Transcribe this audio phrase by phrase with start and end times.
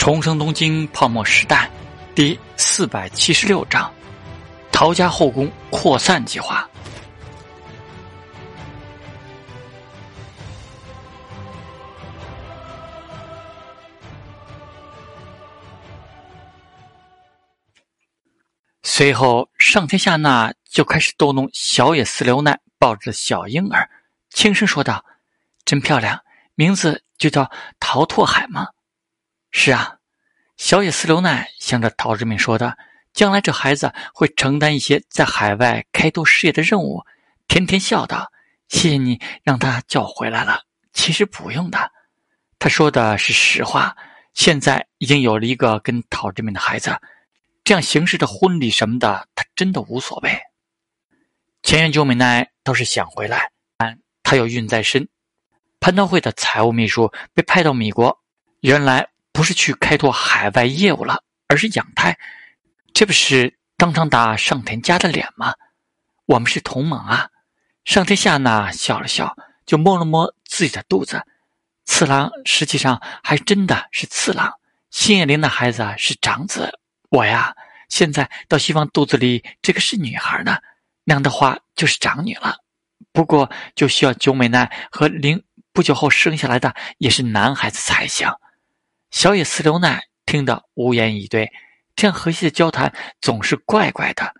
[0.00, 1.70] 重生东京泡沫时代
[2.14, 3.92] 第四百七十六章：
[4.72, 6.66] 陶家后宫扩散计划。
[18.82, 23.86] 随后，上天下那就开始逗弄小野寺流奈抱着小婴儿，
[24.30, 25.04] 轻声说道
[25.66, 26.18] ：“真漂亮，
[26.54, 28.66] 名字就叫陶拓海吗
[29.50, 29.96] ？”“是啊。”
[30.56, 32.76] 小野寺流奈向着陶志明说道
[33.12, 37.02] ：“将来这孩子会承担一些在海外开拓事业的任务。”
[37.48, 38.30] 甜甜笑道
[38.68, 40.62] ：“谢谢你让他叫我回来了。
[40.92, 41.90] 其实不用的。”
[42.58, 43.96] 他说的是实话。
[44.32, 46.96] 现在已经有了一个跟陶志明的孩子。
[47.64, 50.40] 这样形式的婚礼什么的，他真的无所谓。
[51.62, 55.08] 前原久美奈倒是想回来，但她有孕在身。
[55.80, 58.20] 蟠桃会的财务秘书被派到米国，
[58.60, 62.18] 原来不是去开拓海外业务了，而是养胎。
[62.92, 65.54] 这不是当场打上田家的脸吗？
[66.26, 67.28] 我们是同盟啊！
[67.84, 69.36] 上田下那笑了笑，
[69.66, 71.24] 就摸了摸自己的肚子。
[71.86, 74.52] 次郎实际上还真的是次郎，
[74.90, 76.78] 新野林的孩子是长子。
[77.08, 77.56] 我呀，
[77.88, 80.58] 现在倒希望肚子里这个是女孩呢，
[81.04, 82.58] 那样的话就是长女了。
[83.12, 85.42] 不过就需要九美奈和玲
[85.72, 88.28] 不久后生下来的也是男孩子才行。
[89.10, 91.50] 小野四流奈听得无言以对，
[91.96, 94.32] 这样和谐的交谈总是怪怪的。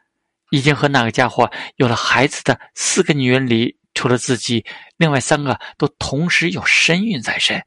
[0.50, 4.64] 已经和那个家伙有了孩子的四个女人里，除了自己，
[4.96, 7.62] 另外三个都同时有身孕在身，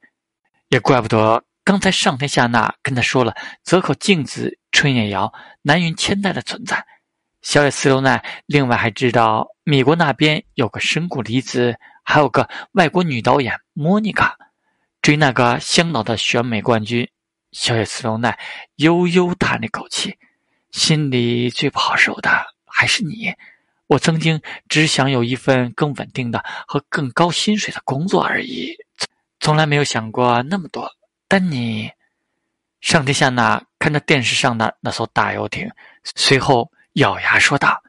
[0.67, 1.43] 也怪不得。
[1.63, 6.85] 刚才上天下那跟他说了泽口静子、春野瑶、南云千代的存在，
[7.41, 14.37] 小野寺流奈另外还知道米国那边有个深谷离子，还有个外国女导演莫妮卡，
[15.03, 17.07] 追那个香岛的选美冠军。
[17.51, 18.39] 小野寺流奈
[18.77, 20.17] 悠悠叹了口气，
[20.71, 22.31] 心里最不好受的
[22.65, 23.31] 还是你。
[23.87, 28.73] 我曾经只想有一份更稳定的和更高薪水的工作而已，
[29.41, 30.89] 从来没有想过那么多。
[31.27, 31.91] 但你，
[32.79, 35.69] 上天下那看着电视上的那艘大游艇，
[36.15, 37.83] 随后咬牙说道：“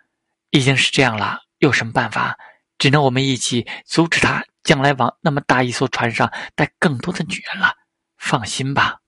[0.50, 2.37] 已经是这样了，有什么办法？
[2.77, 7.77] 只能我们一起阻止他将来往那么大一艘船上带更多的女人了。
[8.17, 9.01] 放心吧，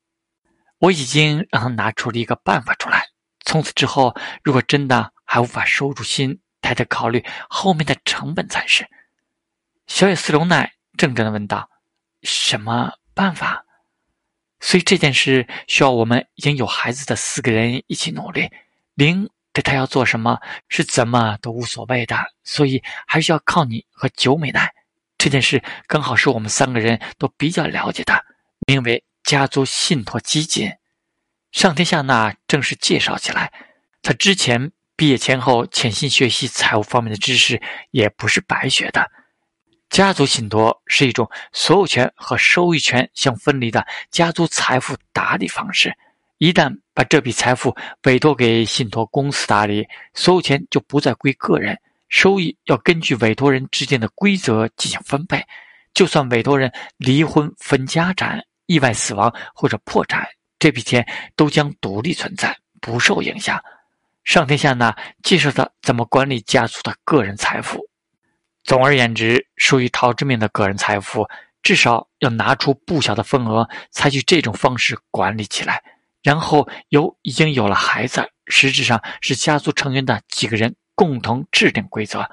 [0.79, 3.09] 我已经让他拿出了一个办法出来。
[3.45, 8.87] 从此之后，如果真的还无法收住心，还得考虑后面的成本才是。”
[9.87, 11.71] 小野四龙奈怔怔的问道
[12.23, 13.65] ：“什么办法？”
[14.61, 18.51] 所以这件事需要我们已经有孩子的四个人一起努力。
[18.95, 24.75] 零对他要做什么是怎么都无所谓的，所以还是要靠你和九美奈。
[25.27, 28.25] 这件事刚好是我们三个人都比较了解的，
[28.69, 30.71] 名为家族信托基金。
[31.51, 33.53] 上天下那正式介绍起来。
[34.03, 37.61] 他之前毕业前后潜心学习财务方面的知识，
[37.91, 39.11] 也不是白学的。
[39.91, 45.93] 家族信托是一种所有权和收益权相分离的家族财富打理方式。
[46.39, 51.77] 一旦把这笔财富委托给信托公司打理，所有权就不再归个人，
[52.09, 55.45] 收益要根据委托人之间的规则进行分配。
[55.95, 60.27] 就算委托人离婚、分家产、意外死亡或者破产，
[60.59, 63.59] 这笔钱都将独立存在，不受影响。
[64.25, 67.89] 上天下呢介绍他怎么管理家族的个人财富。
[68.65, 71.27] 总而言之，属于陶志明的个人财富，
[71.63, 75.83] 至少要拿出不小的份额，采取这种方式管理起来。
[76.23, 82.29] 然后由已经有了孩子，实质上是家族成员的几个人共同制定规则，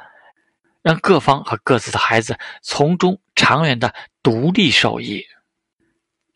[0.81, 3.93] 让各方和各自的孩子从中长远的
[4.23, 5.23] 独立受益。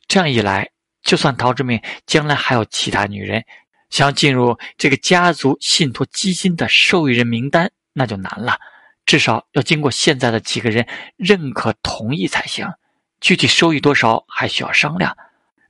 [0.08, 0.70] 这样一来，
[1.02, 3.44] 就算陶之明将来还有其他女人
[3.90, 8.60] 想要进入这个家族信托基金的受益人名单，那就难了。
[9.06, 12.68] 至少要经过现在的几个人认可同意才行，
[13.22, 15.18] 具体收益多少还需要商量。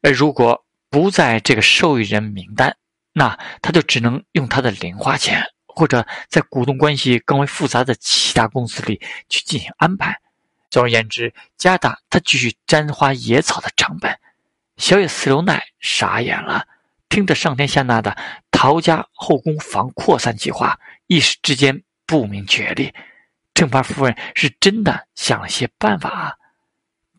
[0.02, 2.76] 而如果不在这个受益人名单，
[3.14, 5.44] 那他就只能用他的零花钱，
[5.78, 10.20] 或者在股东关系更为复杂的其他公司里去进行安排。
[10.72, 14.20] 总而言之，加大他继续沾花惹草的成本。
[14.78, 16.66] 小野四流奈傻眼了，
[17.10, 18.18] 听着上天下那的
[18.50, 22.92] 陶家后宫房扩散计划，一时之间不明觉厉。
[23.54, 26.34] 正牌夫人是真的想了些办法啊！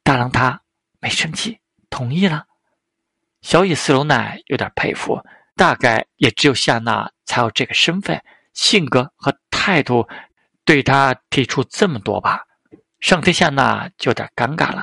[0.03, 0.61] 大郎他
[0.99, 2.45] 没生气，同意了。
[3.41, 5.25] 小野四楼奈有点佩服，
[5.55, 8.21] 大概也只有夏娜才有这个身份、
[8.59, 10.09] 性格和态度，
[10.65, 12.45] 对他提出这么多吧。
[12.99, 14.83] 上天下那就有点尴尬了，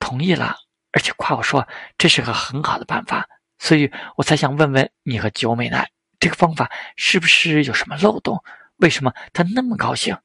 [0.00, 0.56] 同意了，
[0.90, 1.66] 而且夸我说
[1.96, 3.24] 这是个很好的办法，
[3.56, 5.88] 所以我才想问问你和九美奈，
[6.18, 8.42] 这个方法是不是有什么漏洞？
[8.78, 10.18] 为什么他那么高兴？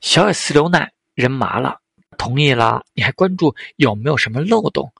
[0.00, 1.78] 小野四流奈人麻了，
[2.16, 2.86] 同意了。
[2.94, 4.94] 你还关注有没有什么漏洞？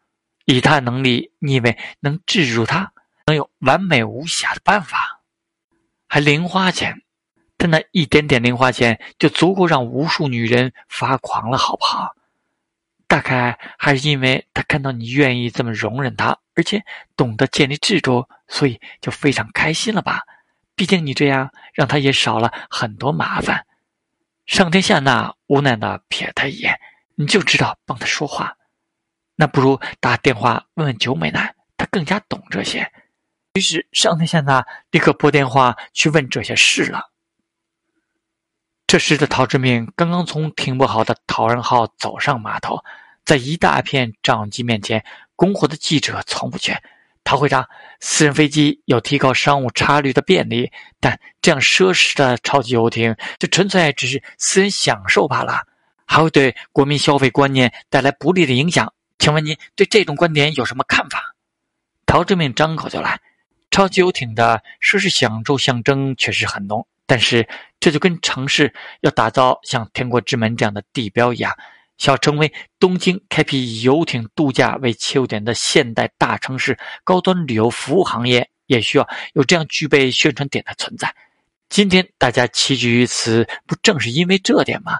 [0.44, 2.92] 以他的能力，你以为能制住他，
[3.24, 5.17] 能有完美无瑕的办法？
[6.08, 7.02] 还零花钱？
[7.58, 12.14] 他那一点点零花钱就足够让无数女人发狂了，好不好？
[13.06, 16.84] 大概还是因为他看到你愿意这么容忍他，而且
[17.16, 20.22] 懂得建立制度，所以就非常开心了吧？
[20.76, 23.66] 毕竟你这样让他也少了很多麻烦。
[24.46, 26.78] 上天下那无奈的瞥他一眼，
[27.16, 28.56] 你就知道帮他说话，
[29.34, 32.92] 那不如打电话问问九美奈，她更加懂这些。
[33.58, 37.10] 于是上天下那立刻拨电话去问这些事了。
[38.86, 42.78] 这时的陶志明刚刚从停泊好的陶仁号走上码头，
[43.24, 46.80] 在一大片照相机面前，供货的记者从不缺。
[47.24, 47.68] 陶会长，
[47.98, 50.70] 私人飞机有提高商务差旅的便利，
[51.00, 55.66] 但这样奢侈的超级游艇，就纯粹只是私人享受罢了，
[56.06, 58.94] 还会对国民消费观念带来不利的影响。
[59.18, 61.34] 请问您对这种观点有什么看法？
[62.06, 63.20] 陶志明张口就来，
[63.70, 66.86] 超级游艇的奢侈享受象征确实很浓。
[67.06, 67.48] 但是，
[67.80, 71.56] 这就跟城市要打造像天国之门这样的地标一样，
[71.96, 81.14] 想成为东京开辟游艇度假为切入点的现代大城市高端旅游服务行业，也需要有这样具备宣传点的存在。
[81.70, 84.98] 今天大家齐聚于此，不正是因为这点吗？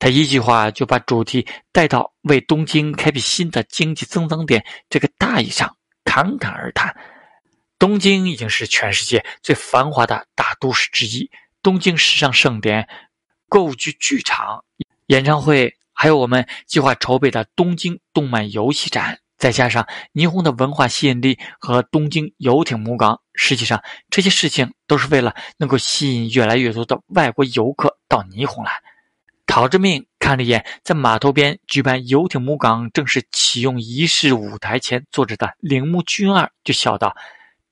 [0.00, 6.94] 他一句话就把主题带到为东京开辟新的经济增长点这个大义上，侃侃而谈。
[7.78, 11.30] 东京已经是全世界最繁华的大都市之一。
[11.62, 12.88] 东京时尚盛典、
[13.48, 14.64] 购物剧剧场、
[15.06, 28.72] 演唱会，还有我们计划筹备的东京动漫游戏展，再加上霓虹的文化吸引力和东京游艇母港，实际上这些事情都是为了能够吸引越来越多的外国游客到霓虹来。
[29.44, 37.14] 陶之命看了一眼在码头边举办游艇母港正式启用仪式舞台前坐着的铃木俊二，就笑道。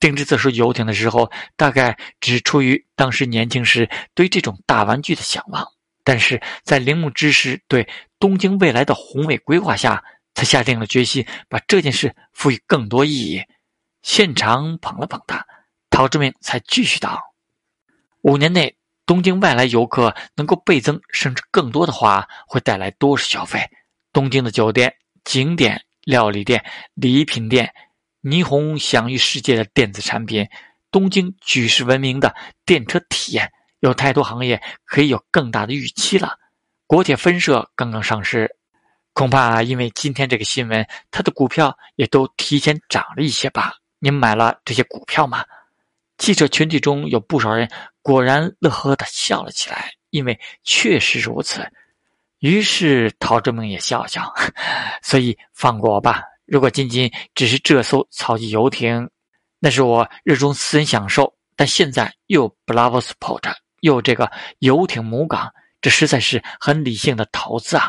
[0.05, 5.67] 定制这艘游艇的时候，大概只出于当时年轻时对这种大玩具的向往，
[6.05, 10.05] 但是在铃木之时对东京未来的宏伟规划下，
[10.35, 13.43] 才下定了决心把这件事赋予更多意义。
[14.03, 15.47] 现场捧了捧他，
[15.89, 17.19] 陶志明才继续道
[18.21, 18.77] ：“五年内
[19.07, 23.71] 东京外来游客能够倍增，甚至更多的话，会带来多少消费？
[24.13, 26.63] 东京的酒店、景点、料理店、
[26.93, 27.73] 礼品店。”
[28.25, 30.49] 霓虹享誉世界的电子产品，
[30.91, 32.35] 东京举世闻名的
[32.65, 36.39] 电车体验，有太多行业可以有更大的预期了。
[36.87, 38.57] 国铁分社刚刚上市，
[39.13, 43.75] 恐怕因为今天这个新闻，它的股票也都提前涨了一些吧？
[43.99, 45.45] 您买了这些股票吗？
[46.17, 51.71] 记者群体中有不少人果然乐呵呵的笑了起来，因为确实如此。
[52.39, 54.33] 于是陶志明也笑笑，
[55.03, 56.23] 所以放过我吧。
[56.47, 59.09] 如果仅仅只是这艘超级游艇，
[59.59, 61.35] 那是我热衷私人享受。
[61.57, 65.51] 但现在又有 Blavosport，又这个游艇母港，
[65.81, 67.89] 这实在是很理性的投资啊！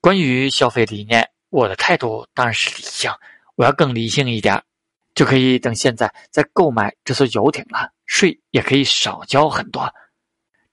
[0.00, 3.10] 关于消费理念，我的态度当然是理性。
[3.56, 4.62] 我要更理性一点，
[5.14, 9.92] 就可以等现在再购买这艘游艇了，税也可以少交很多。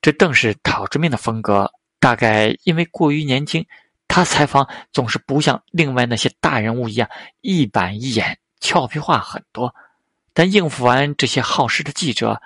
[0.01, 1.69] 这正是陶之命的风格。
[1.99, 3.65] 大概因为过于年轻。
[4.13, 9.73] 他采访总是不像另外那些大人物一样一板一眼、俏皮话很多，
[10.33, 12.41] 但应付完这些好事的记者，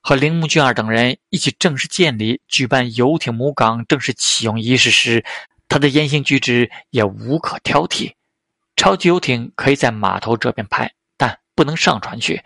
[0.00, 5.24] 和铃木俊二等人一起正式建立、举办游艇母港正式启用仪式时，
[5.66, 8.12] 他的言行举止也无可挑剔。
[8.76, 12.40] 超级游艇可以在码头这边拍，但不能上船去。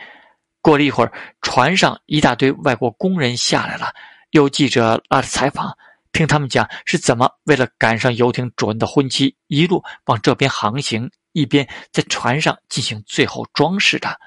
[0.62, 3.92] 过了一会儿，船上一大堆外国工人下来了，
[4.30, 5.76] 有记者拉着采访。
[6.12, 14.18] 听他们讲是怎么为了赶上游艇主人的婚期，一路往这边航行，一边在船上进行最后装饰的。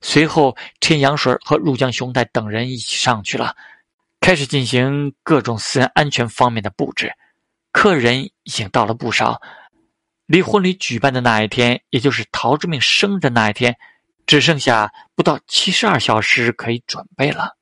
[0.00, 3.56] 随后，陈阳水和入江雄太等人一起上去了，
[4.20, 7.12] 开始进行各种私人安全方面的布置。
[7.72, 9.40] 客人已经到了不少，
[10.26, 13.76] 离婚礼举办的那一天，也就是陶之命生日那一天，
[14.26, 17.56] 只剩下不到七十二小时可以准备了。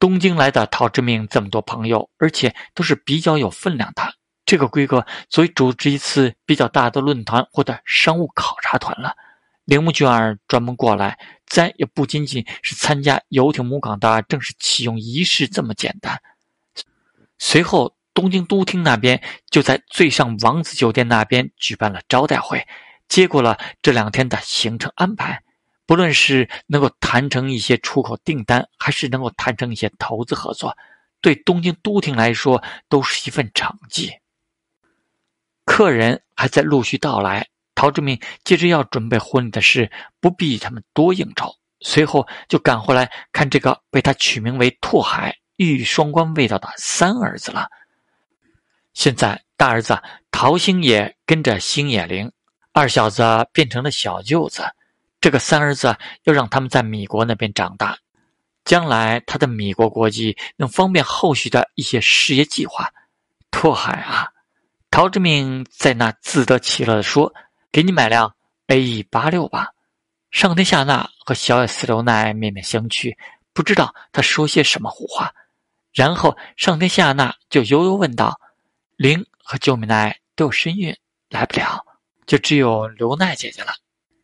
[0.00, 4.14] 东京来的陶之命这么多朋友，而且都是比较有分量的。
[4.46, 9.14] 这个规格足以组织一次比较大的论坛或者商务考察团了。
[9.66, 16.18] 铃木俊二专门过来，自然也不仅仅是参加游艇母港的正式启用仪式这么简单。
[17.38, 22.66] 随后，东京都厅那边就在最上王子酒店那边举办了招待会，
[23.06, 25.42] 接过了这两天的行程安排。
[25.90, 30.78] 不论是能够谈成一些出口订单，还是能够谈成一些投资合作，
[31.20, 34.12] 对东京都厅来说都是一份成绩。
[35.64, 47.68] 客人还在陆续到来，陶志明接着要准备婚礼的事，不必他们多应酬，随后就赶回来看这个被他取名为拓海、玉宇双关味道的三儿子了。
[48.94, 52.30] 现在大儿子陶星也跟着星野灵，
[52.72, 54.62] 二小子变成了小舅子。
[55.20, 57.98] 这个三儿子要让他们在米国那边长大，
[58.64, 62.90] 将来他的米国国籍能方便后续的一些事业计划。
[63.50, 64.28] 拓海啊，
[64.90, 67.34] 陶志明在那自得其乐地说
[67.70, 68.34] ：“给你买辆
[68.68, 69.68] A E 八六吧。”
[70.30, 73.14] 上天下那和小野四流奈面面相觑，
[73.52, 75.34] 不知道他说些什么胡话。
[75.92, 78.40] 然后上天下那就悠悠问道
[78.96, 80.96] ：“灵和救美奈都有身孕，
[81.28, 81.84] 来不了，
[82.26, 83.74] 就只有刘奈姐姐了。”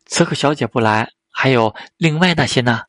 [0.07, 2.83] 此刻小姐不来，还有另外那些呢？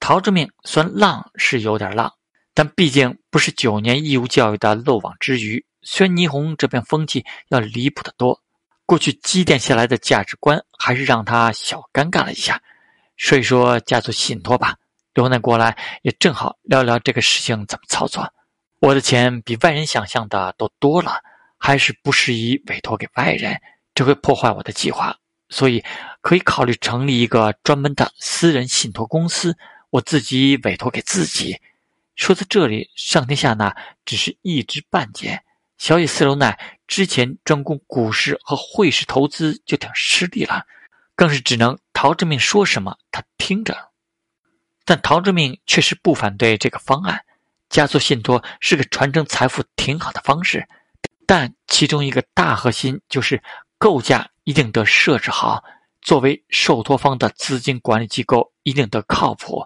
[0.00, 2.12] 陶志明虽然浪是有点浪，
[2.54, 5.64] 但毕竟不是九年义务教育的漏网之鱼。
[5.82, 8.42] 虽然霓虹这边风气要离谱得多，
[8.84, 12.60] 过去积淀下来的价值观还是让他小尴尬了一下。
[13.16, 14.76] 所以说，家族信托吧，
[15.14, 18.32] 刘奈过来也正好聊聊这个事情怎么操作。
[18.80, 21.20] 我的钱比外人想象的都多了，
[21.58, 23.60] 还是不适宜委托给外人，
[23.94, 25.16] 这会破坏我的计划。
[25.48, 25.82] 所以，
[26.20, 29.56] 可以考虑成立一个专门的私人信托公司，
[29.90, 31.58] 我自己委托给自己。
[32.16, 33.74] 说到这里，上天下那
[34.04, 35.42] 只是一知半解。
[35.78, 40.66] 小野四楼奈之前专攻股市和汇市投资就挺吃力了，
[41.14, 43.90] 更是只能陶志明说什么他听着。
[44.84, 47.24] 但陶志明确实不反对这个方案，
[47.70, 50.68] 家族信托是个传承财富挺好的方式，
[51.26, 53.42] 但其中一个大核心就是
[53.78, 54.30] 构架。
[54.48, 55.62] 一定得设置好，
[56.00, 59.62] 作为受托方的资金管理机构一定得靠谱。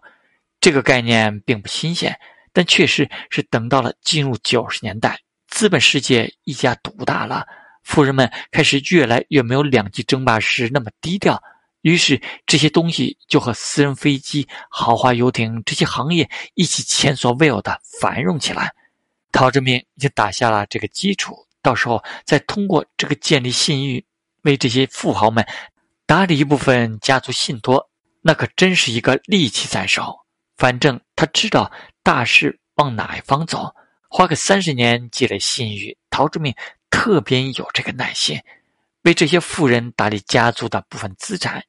[0.60, 2.18] 这个概念并不新鲜，
[2.52, 7.46] 但确实是等到了进入九十年代，资本世界一家独大了，
[7.84, 11.40] 富人们开始越来越没有两极争霸时那么低调，
[11.82, 18.74] 于是这些东西就和私人飞机、豪华游艇这些行业一起前所未有的繁荣起来。
[19.30, 24.04] 陶志明已经打下了这个基础，到时候再通过这个建立信誉。
[24.42, 25.46] 为这些富豪们
[26.06, 27.88] 打理一部分家族信托，
[28.20, 30.16] 那可真是一个利器在手。
[30.56, 31.70] 反正他知道
[32.02, 33.74] 大势往哪一方走，
[34.08, 36.54] 花个三十年积累信誉，陶志明
[36.90, 38.38] 特别有这个耐心，
[39.02, 41.64] 为这些富人打理家族的部分资产，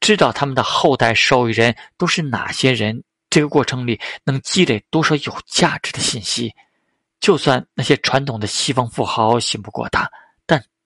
[0.00, 6.52] 知道他们的后代受益人都是哪些人，这个过程里能积累多少有价值的信息。
[7.20, 10.10] 就算那些传统的西方富豪信不过他。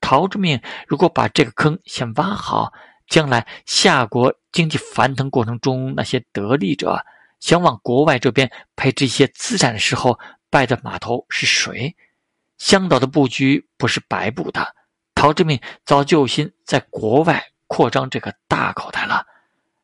[0.01, 2.73] 陶志明如果把这个坑先挖好，
[3.07, 7.05] 将来夏国经济繁腾过程中，那些得利者
[7.39, 10.19] 想往国外这边配置一些资产的时候，
[10.51, 11.95] 拜的码头是谁？
[12.59, 14.75] 香岛的布局不是白布的。
[15.15, 19.27] 陶志明早就有心在国外扩张这个大口袋了。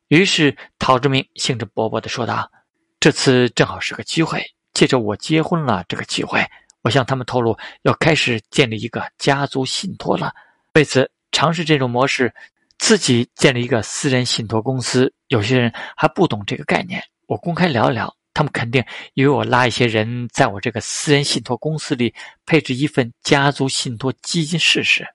[0.07, 2.51] 于是，陶志明兴致勃勃地说道
[2.99, 4.43] ：“这次正好是个机会，
[4.73, 6.45] 借着我结婚了这个机会。”
[6.87, 10.33] 我向他们透露，要开始建立一个家族信托了。
[10.73, 12.33] 为此，尝试这种模式，
[12.77, 15.13] 自己建立一个私人信托公司。
[15.27, 18.81] 有些人还不懂这个概念，我公开聊一聊，他们肯定
[19.15, 22.15] 以为我拉一些人在我这个私人信托公司里
[22.45, 25.05] 配置一份家族信托基金试试。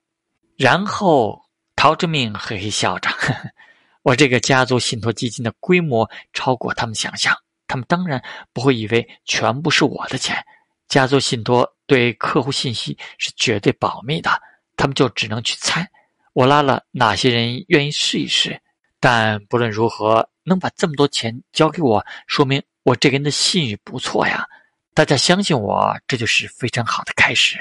[0.55, 1.41] 然后，
[1.75, 3.09] 陶志明嘿嘿笑着
[4.03, 10.37] ：“我这个家族信托基金的规模超过他们想象，他们当然不会以为全部是我的钱。”
[10.93, 14.29] 家族信托对客户信息是绝对保密的，
[14.77, 15.89] 他们就只能去猜
[16.33, 18.61] 我拉了哪些人愿意试一试。
[18.99, 24.45] 但不论如何，能把这么多钱交给我，说明我这个人的信誉不错呀。
[24.93, 27.57] 大家相信我，这就是非常好的开始。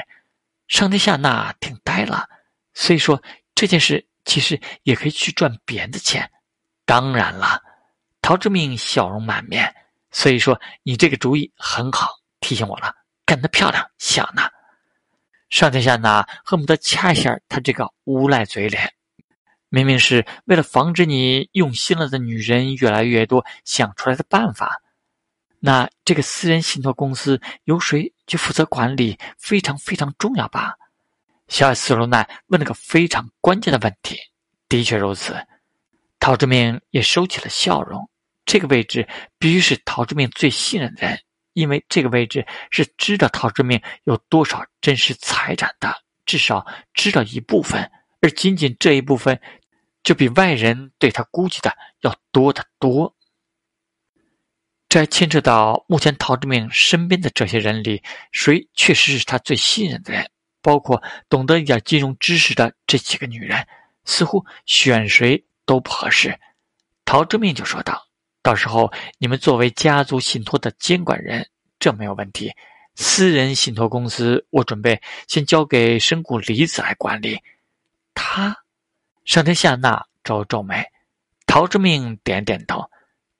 [0.68, 2.28] 上天下那听呆了，
[2.74, 3.22] 所以说
[3.54, 6.30] 这件事其实也可以去赚别人的钱。
[6.84, 7.62] 当然了，
[8.20, 9.74] 陶志明笑容满面，
[10.10, 12.08] 所以说你这个主意很好，
[12.40, 12.94] 提醒我了。
[13.32, 14.52] 干得漂亮，小娜！
[15.48, 18.92] 上天下那恨不得掐一下他这个无赖嘴脸。
[19.70, 24.82] 明明是为了防止你用心了的女人越来越多想出来的办法。
[25.60, 30.74] 那这个私人信托公司由谁去负责管理，非常非常重要吧？
[31.48, 34.18] 小艾斯罗奈问了个非常关键的问题。
[34.68, 35.34] 的确如此，
[36.20, 38.10] 陶志明也收起了笑容。
[38.44, 39.08] 这个位置
[39.38, 41.18] 必须是陶志明最信任的人。
[41.52, 45.94] 因为这个位置是知道陶志明有多少真实财产的，
[46.24, 47.90] 至少知道一部分。
[48.20, 49.40] 而仅仅这一部分，
[50.04, 53.16] 就比外人对他估计的要多得多。
[54.88, 60.30] 这还牵扯到目前陶志明身边的这些人里，谁确实是他最信任的人，
[60.60, 63.66] 包括懂得一点金融知识的这几个女人，
[64.04, 66.38] 似乎选谁都不合适。
[67.04, 68.06] 陶志明就说道
[68.42, 72.52] ：“到时候你们作为家族信托的监管人，这没有问题。
[72.94, 77.40] 私人信托公司，我准备先交给深谷离子来管理。”
[78.14, 78.54] 他，
[79.24, 80.84] 上天下那皱皱眉，
[81.46, 82.84] 陶之命点点头。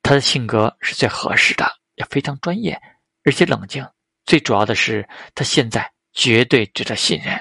[0.02, 2.80] 他的性格是最合适的，也非常专业，
[3.24, 3.86] 而且冷静。
[4.24, 7.38] 最主要的是，他现在绝对值得信任，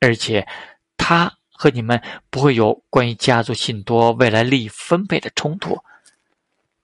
[0.00, 0.46] 而且
[0.96, 2.00] 他和你们
[2.30, 5.76] 不会有关于家族信托未来利益分配的冲突。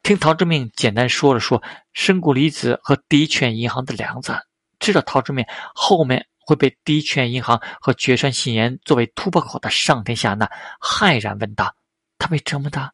[0.04, 1.62] 听陶之命简单说了说
[1.94, 4.38] 深谷离子和第一泉银行的梁子，
[4.78, 5.44] 知道陶之命
[5.74, 6.26] 后面。
[6.46, 10.46] 会被第一泉银行和绝山信言作为突破口的上天下那
[10.78, 11.74] 骇然问道
[12.20, 12.92] ：“他被折磨的？”“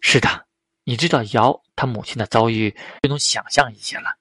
[0.00, 0.46] 是的，
[0.84, 2.70] 你知道姚他母亲的遭遇，
[3.02, 4.14] 就能想象一些了。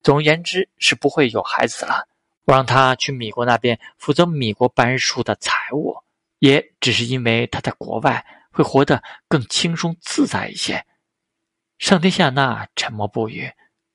[0.00, 2.08] 总而言之，是不会有孩子了。
[2.46, 5.94] 我让他去米国那边负责米国办事处的财务，
[6.38, 10.82] 也只是因为他在国外会活得更轻松自在一些。”
[11.78, 13.52] 上天下那沉默不语，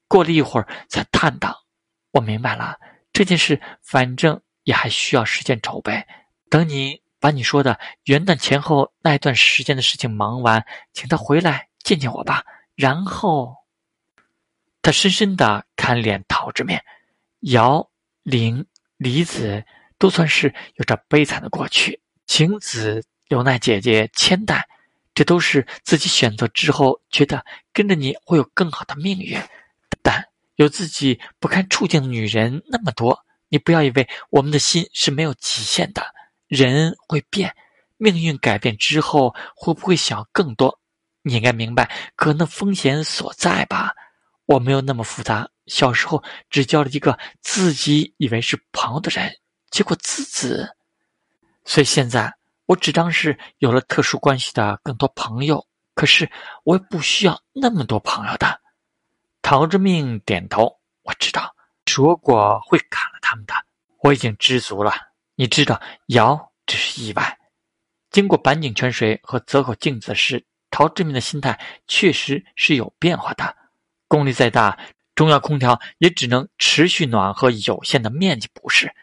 [0.08, 1.66] 过了一会儿才叹道
[2.12, 2.80] ：“我明白了。”
[3.14, 6.04] 这件事反正也还需要时间筹备。
[6.50, 12.44] 等你把你说的元旦前后那一段时间的事情忙完，请他回来见见我吧。
[12.76, 13.56] 然后，
[14.82, 16.84] 他深深的看脸陶之面，
[17.42, 17.88] 姚、
[18.24, 18.66] 林、
[18.98, 19.64] 李子
[20.00, 24.68] 都算是有着悲惨的过去，晴子、刘奈姐姐、千代，
[25.14, 29.40] 这都是自己选择之后觉得跟着你会有更好的命运，
[30.02, 30.24] 但。
[30.56, 36.06] 有自己不堪处境的女人那么多，你不要以为我们的心是没有极限的。
[36.48, 37.56] 人会变，
[37.98, 40.80] 命运改变之后会不会想更多？
[41.24, 43.96] 你应该明白可能风险所在吧？
[44.46, 45.50] 我没有那么复杂。
[45.66, 49.36] 小时候只交了一个自己以为是朋友的人，
[49.72, 50.56] 结果自己，
[51.66, 52.32] 所以现在
[52.66, 55.68] 我只当是有了特殊关系的更多朋友。
[55.96, 56.32] 可是
[56.64, 58.62] 我也不需要那么多朋友的。
[59.44, 63.54] 陶之命点头，我知道，说过会砍了他们的，
[64.00, 64.92] 我已经知足了。
[65.36, 67.38] 你知道，瑶只是意外。
[68.10, 73.56] 经过板井泉水和泽口镜子的事，陶之命的心态确实是有变化的。
[74.08, 74.80] 功力再大，
[75.14, 78.96] 中央空调也只能持续暖和有限的面积，不是？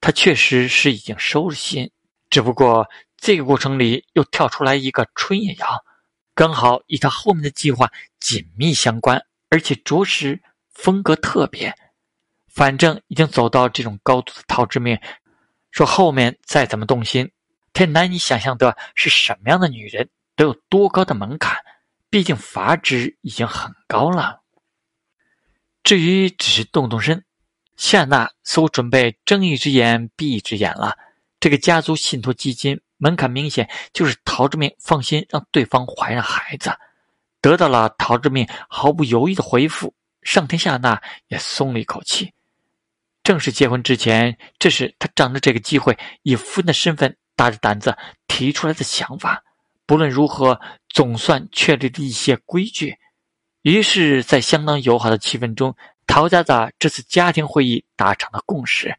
[0.00, 1.90] 他确实是已经收了心，
[2.30, 2.88] 只不过
[3.20, 5.84] 这个过程里又跳出来一个春野瑶，
[6.34, 9.22] 刚好与他后面的计划紧密相关。
[9.50, 10.42] 而且着实
[10.74, 11.74] 风格特别，
[12.46, 15.00] 反正已经走到这种高度的陶之命，
[15.70, 17.30] 说后面再怎么动心，
[17.72, 21.56] 他也难以想象的是什么样的女人都有多高的门槛，
[22.10, 24.42] 毕竟阀值已经很高了。
[25.82, 27.24] 至于只是动动身，
[27.76, 30.98] 夏娜似乎准备睁一只眼闭一只眼了。
[31.40, 36.70] 这个家族信托基金门槛明显就是陶之命放心让对方怀上孩子。
[37.40, 42.32] 得到了陶之命毫不犹豫的回复，上天下那也松了一口气。
[43.22, 49.42] 正式结婚之前，这是他仗着这个机会以夫人的身份大着胆子提出来的想法。
[49.86, 52.98] 不论如何，总算确立了一些规矩。
[53.62, 55.74] 于是，在相当友好的气氛中，
[56.06, 58.96] 陶家的这次家庭会议达成了共识，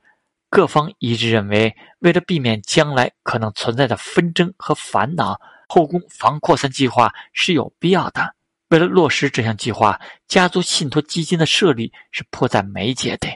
[0.50, 5.40] 各方一致认为，为了避免将来可能存在的纷争和烦恼。
[5.68, 8.36] 后宫防扩散计划是有必要的。
[8.70, 13.30] 为了落实这项计划，家族信托基金的设立是迫在眉睫的。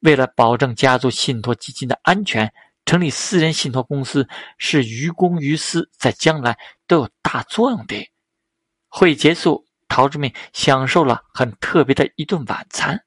[0.00, 2.50] 为了保证家族信托基金的安全，
[2.86, 8.10] 成立私人信托公司是于公于私，在将来都有大作用的。
[8.88, 13.04] 会议结束，陶志明享受了很特别的一顿晚餐。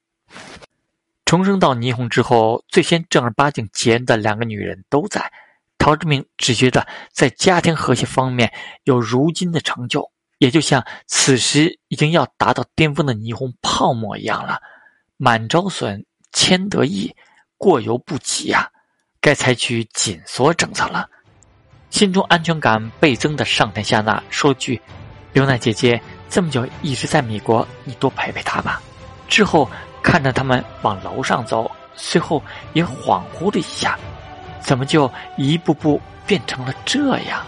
[1.28, 5.30] 重生到霓虹之后，最先正儿八经结恩的两个女人都在。
[5.78, 8.50] 陶志明只觉得在家庭和谐方面
[8.86, 14.62] 有如今的成就，也就像此时已经要达到巅峰的霓虹泡沫一样了。
[15.18, 17.14] 满招损，谦得意，
[17.58, 18.72] 过犹不及呀！
[19.20, 21.10] 该采取紧缩政策了。
[21.90, 24.82] 心中安全感倍增的上田夏娜说句
[25.34, 28.82] ：“刘娜姐姐这么久一直在米国，你多陪陪她吧。”
[29.28, 29.70] 之后
[30.02, 32.42] 看着他们往楼上走，随后
[32.74, 33.98] 也恍惚了一下。
[34.60, 37.42] 怎么就一步步变成了这样？